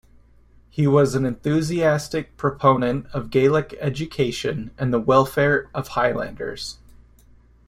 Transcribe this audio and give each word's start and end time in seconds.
He 0.71 0.87
was 0.87 1.13
an 1.13 1.27
enthusiastic 1.27 2.35
proponent 2.35 3.05
of 3.13 3.29
Gaelic 3.29 3.75
education 3.79 4.71
and 4.75 4.91
the 4.91 4.99
welfare 4.99 5.69
of 5.75 5.89
Highlanders. 5.89 6.79